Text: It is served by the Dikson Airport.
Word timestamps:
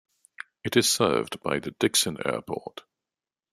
It 0.63 0.75
is 0.75 0.89
served 0.91 1.39
by 1.43 1.59
the 1.59 1.73
Dikson 1.77 2.17
Airport. 2.25 2.81